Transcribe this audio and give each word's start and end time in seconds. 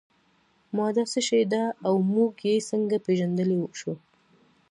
ماده 0.77 1.03
څه 1.11 1.19
شی 1.27 1.43
ده 1.51 1.63
او 1.87 1.93
موږ 2.13 2.33
یې 2.47 2.55
څنګه 2.69 2.95
پیژندلی 3.05 3.59
شو 3.79 3.93